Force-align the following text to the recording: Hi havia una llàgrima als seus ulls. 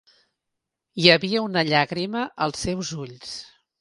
Hi 1.03 1.11
havia 1.15 1.43
una 1.49 1.63
llàgrima 1.67 2.25
als 2.47 2.67
seus 2.69 2.95
ulls. 3.05 3.37